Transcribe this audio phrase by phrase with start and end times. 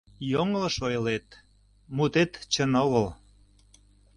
[0.31, 1.27] Йоҥылыш ойлет,
[1.95, 3.05] мутет чын огыл.